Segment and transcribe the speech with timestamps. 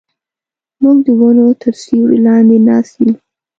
[0.81, 3.11] موږ د ونو تر سیوري لاندې ناست یو.